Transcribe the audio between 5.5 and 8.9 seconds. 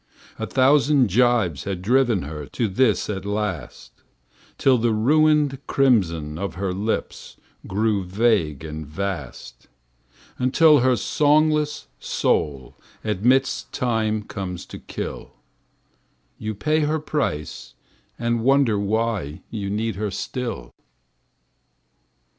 crimson of her lips Grew vague and